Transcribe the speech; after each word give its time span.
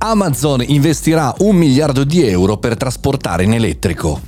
Amazon 0.00 0.62
investirà 0.64 1.34
un 1.38 1.56
miliardo 1.56 2.04
di 2.04 2.24
euro 2.24 2.56
per 2.58 2.76
trasportare 2.76 3.42
in 3.42 3.52
elettrico. 3.52 4.20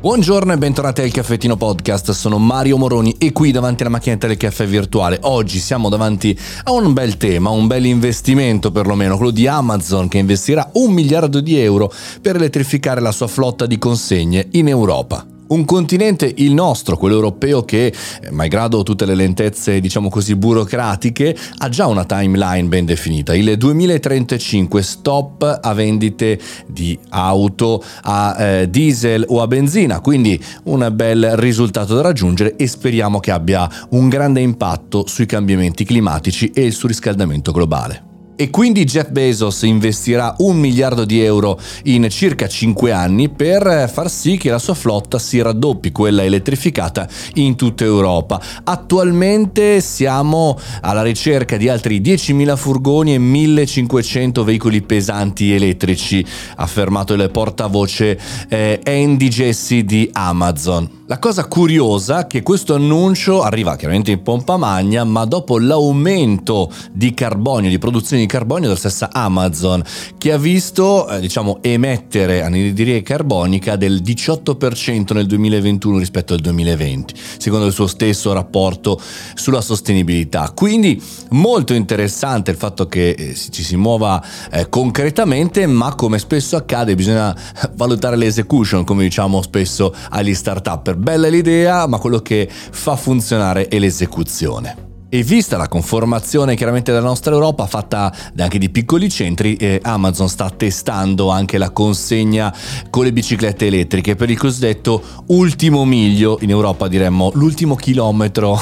Buongiorno 0.00 0.52
e 0.52 0.58
bentornati 0.58 1.02
al 1.02 1.12
Caffettino 1.12 1.56
Podcast, 1.56 2.10
sono 2.10 2.38
Mario 2.38 2.76
Moroni 2.76 3.14
e 3.18 3.30
qui 3.30 3.52
davanti 3.52 3.82
alla 3.82 3.92
macchinetta 3.92 4.26
del 4.26 4.36
caffè 4.38 4.66
virtuale. 4.66 5.18
Oggi 5.22 5.60
siamo 5.60 5.88
davanti 5.88 6.36
a 6.64 6.72
un 6.72 6.92
bel 6.92 7.16
tema, 7.16 7.50
un 7.50 7.68
bel 7.68 7.84
investimento 7.84 8.72
perlomeno, 8.72 9.16
quello 9.16 9.30
di 9.30 9.46
Amazon 9.46 10.08
che 10.08 10.18
investirà 10.18 10.68
un 10.74 10.92
miliardo 10.92 11.40
di 11.40 11.56
euro 11.56 11.92
per 12.20 12.34
elettrificare 12.34 13.00
la 13.00 13.12
sua 13.12 13.28
flotta 13.28 13.66
di 13.66 13.78
consegne 13.78 14.48
in 14.52 14.66
Europa. 14.66 15.24
Un 15.50 15.64
continente, 15.64 16.32
il 16.36 16.54
nostro, 16.54 16.96
quello 16.96 17.16
europeo, 17.16 17.64
che, 17.64 17.86
eh, 17.86 18.30
malgrado 18.30 18.84
tutte 18.84 19.04
le 19.04 19.16
lentezze, 19.16 19.80
diciamo 19.80 20.08
così, 20.08 20.36
burocratiche, 20.36 21.36
ha 21.58 21.68
già 21.68 21.88
una 21.88 22.04
timeline 22.04 22.68
ben 22.68 22.84
definita. 22.84 23.34
Il 23.34 23.56
2035 23.56 24.80
stop 24.80 25.58
a 25.60 25.74
vendite 25.74 26.38
di 26.68 26.96
auto 27.08 27.82
a 28.02 28.36
eh, 28.38 28.70
diesel 28.70 29.24
o 29.26 29.42
a 29.42 29.48
benzina, 29.48 29.98
quindi 29.98 30.40
un 30.64 30.88
bel 30.92 31.36
risultato 31.36 31.96
da 31.96 32.02
raggiungere 32.02 32.54
e 32.54 32.68
speriamo 32.68 33.18
che 33.18 33.32
abbia 33.32 33.68
un 33.90 34.08
grande 34.08 34.40
impatto 34.40 35.04
sui 35.08 35.26
cambiamenti 35.26 35.84
climatici 35.84 36.52
e 36.54 36.64
il 36.64 36.72
surriscaldamento 36.72 37.50
globale. 37.50 38.09
E 38.40 38.48
quindi 38.48 38.84
Jeff 38.84 39.10
Bezos 39.10 39.60
investirà 39.64 40.34
un 40.38 40.56
miliardo 40.56 41.04
di 41.04 41.22
euro 41.22 41.60
in 41.84 42.08
circa 42.08 42.48
5 42.48 42.90
anni 42.90 43.28
per 43.28 43.90
far 43.92 44.10
sì 44.10 44.38
che 44.38 44.48
la 44.48 44.58
sua 44.58 44.72
flotta 44.72 45.18
si 45.18 45.42
raddoppi, 45.42 45.92
quella 45.92 46.24
elettrificata, 46.24 47.06
in 47.34 47.54
tutta 47.54 47.84
Europa. 47.84 48.40
Attualmente 48.64 49.82
siamo 49.82 50.58
alla 50.80 51.02
ricerca 51.02 51.58
di 51.58 51.68
altri 51.68 52.00
10.000 52.00 52.56
furgoni 52.56 53.12
e 53.12 53.18
1.500 53.18 54.42
veicoli 54.42 54.80
pesanti 54.80 55.52
elettrici, 55.52 56.24
ha 56.56 56.62
affermato 56.62 57.12
il 57.12 57.28
portavoce 57.30 58.18
eh, 58.48 58.80
Andy 58.82 59.28
Jesse 59.28 59.84
di 59.84 60.08
Amazon. 60.14 60.99
La 61.10 61.18
cosa 61.18 61.46
curiosa 61.46 62.20
è 62.20 62.26
che 62.28 62.40
questo 62.40 62.76
annuncio 62.76 63.42
arriva 63.42 63.74
chiaramente 63.74 64.12
in 64.12 64.22
pompa 64.22 64.56
magna, 64.56 65.02
ma 65.02 65.24
dopo 65.24 65.58
l'aumento 65.58 66.70
di 66.92 67.14
carbonio, 67.14 67.68
di 67.68 67.80
produzione 67.80 68.22
di 68.22 68.28
carbonio 68.28 68.68
della 68.68 68.78
stessa 68.78 69.08
Amazon, 69.10 69.82
che 70.16 70.30
ha 70.30 70.38
visto, 70.38 71.08
eh, 71.08 71.18
diciamo, 71.18 71.58
emettere 71.62 72.42
anidride 72.42 73.02
carbonica 73.02 73.74
del 73.74 74.02
18% 74.02 75.12
nel 75.12 75.26
2021 75.26 75.98
rispetto 75.98 76.34
al 76.34 76.38
2020, 76.38 77.14
secondo 77.38 77.66
il 77.66 77.72
suo 77.72 77.88
stesso 77.88 78.32
rapporto 78.32 79.00
sulla 79.34 79.62
sostenibilità. 79.62 80.52
Quindi 80.54 81.02
molto 81.30 81.74
interessante 81.74 82.52
il 82.52 82.56
fatto 82.56 82.86
che 82.86 83.08
eh, 83.18 83.34
ci 83.34 83.64
si 83.64 83.74
muova 83.74 84.22
eh, 84.52 84.68
concretamente, 84.68 85.66
ma 85.66 85.92
come 85.96 86.20
spesso 86.20 86.54
accade 86.54 86.94
bisogna 86.94 87.36
valutare 87.74 88.14
l'execution, 88.14 88.84
come 88.84 89.02
diciamo 89.02 89.42
spesso 89.42 89.92
agli 90.10 90.34
start-up 90.34 90.98
bella 91.00 91.28
l'idea, 91.28 91.86
ma 91.86 91.98
quello 91.98 92.20
che 92.20 92.48
fa 92.48 92.94
funzionare 92.94 93.66
è 93.66 93.78
l'esecuzione. 93.78 94.88
E 95.12 95.24
vista 95.24 95.56
la 95.56 95.66
conformazione 95.66 96.54
chiaramente 96.54 96.92
della 96.92 97.04
nostra 97.06 97.32
Europa 97.32 97.66
fatta 97.66 98.14
anche 98.36 98.58
di 98.58 98.70
piccoli 98.70 99.10
centri, 99.10 99.56
eh, 99.56 99.80
Amazon 99.82 100.28
sta 100.28 100.48
testando 100.50 101.30
anche 101.30 101.58
la 101.58 101.70
consegna 101.70 102.54
con 102.90 103.02
le 103.02 103.12
biciclette 103.12 103.66
elettriche 103.66 104.14
per 104.14 104.30
il 104.30 104.38
cosiddetto 104.38 105.02
ultimo 105.26 105.84
miglio, 105.84 106.38
in 106.42 106.50
Europa 106.50 106.86
diremmo 106.86 107.32
l'ultimo 107.34 107.74
chilometro 107.74 108.60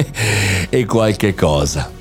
e 0.70 0.86
qualche 0.86 1.34
cosa. 1.34 2.00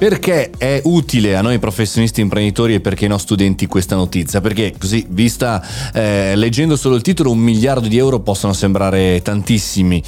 Perché 0.00 0.50
è 0.56 0.80
utile 0.84 1.36
a 1.36 1.42
noi 1.42 1.58
professionisti 1.58 2.22
imprenditori 2.22 2.72
e 2.72 2.80
perché 2.80 3.06
nostri 3.06 3.36
studenti 3.36 3.66
questa 3.66 3.96
notizia? 3.96 4.40
Perché 4.40 4.72
così, 4.78 5.04
vista, 5.06 5.62
eh, 5.92 6.34
leggendo 6.36 6.74
solo 6.76 6.94
il 6.94 7.02
titolo, 7.02 7.30
un 7.30 7.38
miliardo 7.38 7.86
di 7.86 7.98
euro 7.98 8.20
possono 8.20 8.54
sembrare 8.54 9.20
tantissimi 9.20 10.02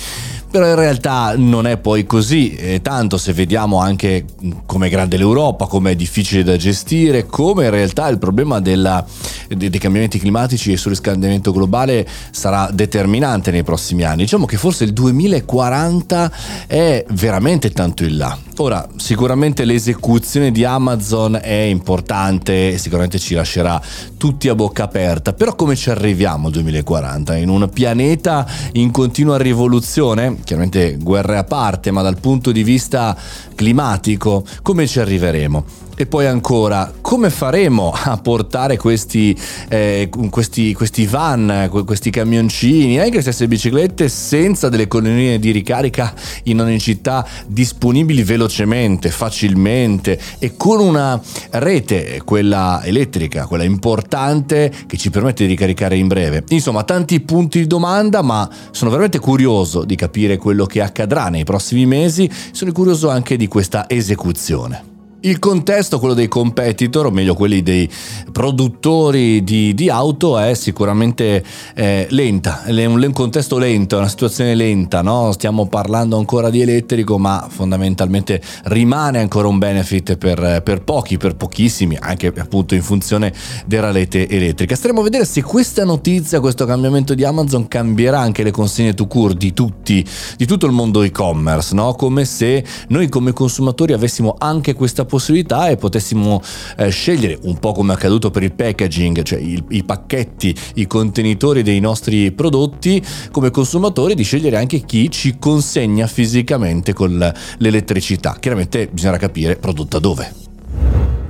però 0.52 0.68
in 0.68 0.74
realtà 0.74 1.32
non 1.34 1.66
è 1.66 1.78
poi 1.78 2.04
così, 2.04 2.54
e 2.54 2.82
tanto 2.82 3.16
se 3.16 3.32
vediamo 3.32 3.80
anche 3.80 4.26
come 4.66 4.88
è 4.88 4.90
grande 4.90 5.16
l'Europa, 5.16 5.66
come 5.66 5.92
è 5.92 5.96
difficile 5.96 6.44
da 6.44 6.58
gestire, 6.58 7.24
come 7.24 7.64
in 7.64 7.70
realtà 7.70 8.06
il 8.08 8.18
problema 8.18 8.60
della, 8.60 9.02
dei, 9.48 9.70
cambiamenti 9.70 10.18
climatici 10.18 10.70
e 10.70 10.76
surriscaldamento 10.76 11.52
globale 11.52 12.06
sarà 12.32 12.68
determinante 12.70 13.50
nei 13.50 13.62
prossimi 13.62 14.04
anni. 14.04 14.24
Diciamo 14.24 14.44
che 14.44 14.58
forse 14.58 14.84
il 14.84 14.92
2040 14.92 16.32
è 16.66 17.02
veramente 17.12 17.70
tanto 17.70 18.04
in 18.04 18.18
là. 18.18 18.36
Ora, 18.58 18.86
sicuramente 18.96 19.64
l'esecuzione 19.64 20.52
di 20.52 20.64
Amazon 20.64 21.38
è 21.42 21.50
importante 21.50 22.76
sicuramente 22.76 23.18
ci 23.18 23.32
lascerà 23.32 23.80
tutti 24.18 24.50
a 24.50 24.54
bocca 24.54 24.84
aperta, 24.84 25.32
però 25.32 25.54
come 25.54 25.76
ci 25.76 25.88
arriviamo 25.88 26.48
al 26.48 26.52
2040? 26.52 27.36
In 27.36 27.48
un 27.48 27.70
pianeta 27.70 28.46
in 28.72 28.90
continua 28.90 29.38
rivoluzione? 29.38 30.40
Chiaramente 30.44 30.96
guerre 30.98 31.36
a 31.36 31.44
parte, 31.44 31.90
ma 31.90 32.02
dal 32.02 32.18
punto 32.18 32.52
di 32.52 32.62
vista 32.62 33.16
climatico, 33.54 34.44
come 34.62 34.86
ci 34.86 35.00
arriveremo? 35.00 35.64
E 36.02 36.06
poi 36.06 36.26
ancora, 36.26 36.92
come 37.00 37.30
faremo 37.30 37.92
a 37.94 38.16
portare 38.16 38.76
questi, 38.76 39.38
eh, 39.68 40.08
questi, 40.30 40.74
questi, 40.74 41.06
van, 41.06 41.70
questi 41.86 42.10
camioncini, 42.10 42.98
anche 42.98 43.20
stesse 43.20 43.46
biciclette, 43.46 44.08
senza 44.08 44.68
delle 44.68 44.88
colonnine 44.88 45.38
di 45.38 45.52
ricarica 45.52 46.12
in 46.44 46.60
ogni 46.60 46.80
città 46.80 47.24
disponibili 47.46 48.24
velocemente, 48.24 49.10
facilmente 49.10 50.18
e 50.40 50.56
con 50.56 50.80
una 50.80 51.22
rete, 51.50 52.20
quella 52.24 52.80
elettrica, 52.82 53.46
quella 53.46 53.62
importante, 53.62 54.72
che 54.88 54.96
ci 54.96 55.08
permette 55.08 55.44
di 55.44 55.50
ricaricare 55.50 55.96
in 55.96 56.08
breve? 56.08 56.42
Insomma, 56.48 56.82
tanti 56.82 57.20
punti 57.20 57.60
di 57.60 57.68
domanda, 57.68 58.22
ma 58.22 58.50
sono 58.72 58.90
veramente 58.90 59.20
curioso 59.20 59.84
di 59.84 59.94
capire 59.94 60.36
quello 60.36 60.66
che 60.66 60.80
accadrà 60.80 61.28
nei 61.28 61.44
prossimi 61.44 61.86
mesi, 61.86 62.28
sono 62.50 62.72
curioso 62.72 63.08
anche 63.08 63.36
di 63.36 63.46
questa 63.46 63.88
esecuzione. 63.88 64.90
Il 65.24 65.38
contesto, 65.38 66.00
quello 66.00 66.14
dei 66.14 66.26
competitor, 66.26 67.06
o 67.06 67.10
meglio 67.12 67.34
quelli 67.34 67.62
dei 67.62 67.88
produttori 68.32 69.44
di, 69.44 69.72
di 69.72 69.88
auto, 69.88 70.36
è 70.36 70.52
sicuramente 70.54 71.44
eh, 71.76 72.08
lenta, 72.10 72.64
è 72.64 72.84
un, 72.86 73.00
un, 73.00 73.12
contesto 73.12 73.56
lento, 73.56 73.94
è 73.94 73.98
una 73.98 74.08
situazione 74.08 74.56
lenta, 74.56 75.00
no? 75.00 75.30
stiamo 75.30 75.68
parlando 75.68 76.16
ancora 76.16 76.50
di 76.50 76.60
elettrico, 76.60 77.18
ma 77.18 77.46
fondamentalmente 77.48 78.42
rimane 78.64 79.20
ancora 79.20 79.46
un 79.46 79.58
benefit 79.58 80.16
per, 80.16 80.60
per, 80.64 80.82
pochi, 80.82 81.18
per 81.18 81.36
pochissimi, 81.36 81.96
anche 82.00 82.32
appunto 82.36 82.74
in 82.74 82.82
funzione 82.82 83.32
della 83.64 83.92
rete 83.92 84.28
elettrica. 84.28 84.74
Staremo 84.74 85.02
a 85.02 85.04
vedere 85.04 85.24
se 85.24 85.40
questa 85.40 85.84
notizia, 85.84 86.40
questo 86.40 86.66
cambiamento 86.66 87.14
di 87.14 87.22
Amazon 87.22 87.68
cambierà 87.68 88.18
anche 88.18 88.42
le 88.42 88.50
consegne 88.50 88.92
to 88.92 89.06
cure 89.06 89.34
di 89.34 89.52
tutti, 89.52 90.04
di 90.36 90.46
tutto 90.46 90.66
il 90.66 90.72
mondo 90.72 91.00
e-commerce, 91.02 91.76
no? 91.76 91.94
come 91.94 92.24
se 92.24 92.64
noi 92.88 93.08
come 93.08 93.32
consumatori 93.32 93.92
avessimo 93.92 94.34
anche 94.36 94.74
questa 94.74 95.10
possibilità 95.12 95.68
e 95.68 95.76
potessimo 95.76 96.40
eh, 96.78 96.88
scegliere, 96.88 97.38
un 97.42 97.58
po' 97.58 97.72
come 97.72 97.92
è 97.92 97.96
accaduto 97.96 98.30
per 98.30 98.42
il 98.44 98.52
packaging, 98.54 99.20
cioè 99.20 99.38
il, 99.38 99.62
i 99.68 99.84
pacchetti, 99.84 100.56
i 100.76 100.86
contenitori 100.86 101.62
dei 101.62 101.80
nostri 101.80 102.32
prodotti, 102.32 103.02
come 103.30 103.50
consumatori 103.50 104.14
di 104.14 104.22
scegliere 104.22 104.56
anche 104.56 104.80
chi 104.80 105.10
ci 105.10 105.36
consegna 105.38 106.06
fisicamente 106.06 106.94
con 106.94 107.32
l'elettricità. 107.58 108.38
Chiaramente 108.40 108.88
bisognerà 108.90 109.18
capire 109.18 109.56
prodotta 109.56 109.98
dove. 109.98 110.41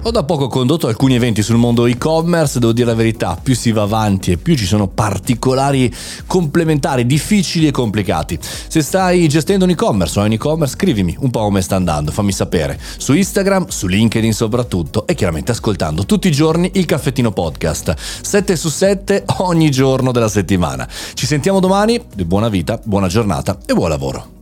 Ho 0.05 0.11
da 0.11 0.25
poco 0.25 0.49
condotto 0.49 0.89
alcuni 0.89 1.15
eventi 1.15 1.43
sul 1.43 1.59
mondo 1.59 1.87
e-commerce, 1.87 2.59
devo 2.59 2.73
dire 2.73 2.89
la 2.89 2.97
verità, 2.97 3.39
più 3.41 3.55
si 3.55 3.71
va 3.71 3.83
avanti 3.83 4.33
e 4.33 4.37
più 4.37 4.57
ci 4.57 4.67
sono 4.67 4.89
particolari 4.89 5.95
complementari, 6.27 7.07
difficili 7.07 7.69
e 7.69 7.71
complicati. 7.71 8.37
Se 8.41 8.83
stai 8.83 9.29
gestendo 9.29 9.65
un 9.65 9.71
e-commerce 9.71 10.19
o 10.19 10.25
un 10.25 10.33
e-commerce, 10.33 10.75
scrivimi 10.75 11.15
un 11.21 11.31
po' 11.31 11.43
come 11.43 11.63
sta 11.63 11.77
andando, 11.77 12.11
fammi 12.11 12.33
sapere. 12.33 12.81
Su 12.99 13.13
Instagram, 13.15 13.69
su 13.69 13.87
LinkedIn 13.87 14.33
soprattutto 14.35 15.07
e 15.07 15.15
chiaramente 15.15 15.53
ascoltando 15.53 16.05
tutti 16.05 16.27
i 16.27 16.33
giorni 16.33 16.73
il 16.75 16.85
caffettino 16.85 17.31
podcast. 17.31 17.95
7 17.97 18.57
su 18.57 18.71
7 18.71 19.23
ogni 19.39 19.71
giorno 19.71 20.11
della 20.11 20.29
settimana. 20.29 20.89
Ci 21.15 21.27
sentiamo 21.27 21.61
domani, 21.61 22.03
buona 22.27 22.49
vita, 22.49 22.81
buona 22.83 23.07
giornata 23.07 23.57
e 23.65 23.73
buon 23.73 23.91
lavoro. 23.91 24.42